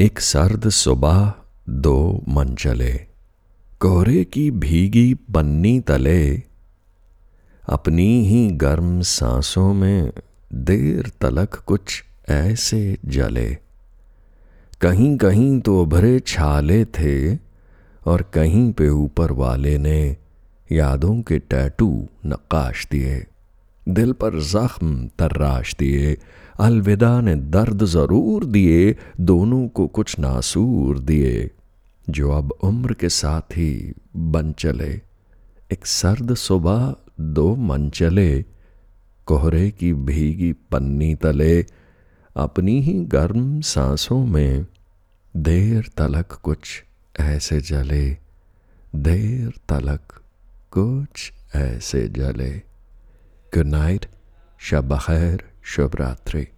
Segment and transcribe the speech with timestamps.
[0.00, 1.32] एक सर्द सुबह
[1.68, 2.92] दो मंचले
[3.80, 6.42] कोहरे की भीगी पन्नी तले।
[7.68, 10.12] अपनी ही गर्म सांसों में
[10.54, 13.58] देर तलक कुछ ऐसे जले।
[14.80, 17.36] कहीं कहीं तो भरे छाले थे
[18.06, 20.16] और कहीं पे ऊपर वाले ने
[20.72, 23.26] यादों के टैटू नक्काश दिए।
[23.90, 26.18] दिल पर जख्म तर्राश दिए,
[26.60, 31.50] अलविदा ने दर्द ज़रूर दिए, दोनों को कुछ नासूर दिए,
[32.10, 35.00] जो अब उम्र के साथ ही बन चले।
[35.72, 38.42] एक सर्द सुबह दो मन चले,
[39.26, 41.66] कोहरे की भीगी पन्नी तले,
[42.36, 44.66] अपनी ही गर्म सांसों में
[45.36, 46.84] देर तलक कुछ
[47.20, 48.16] ऐसे जले,
[48.96, 50.00] देर तलक
[50.70, 52.67] कुछ ऐसे जले।
[53.50, 54.06] Good night.
[54.58, 54.88] Shab
[55.62, 56.57] Shabratri.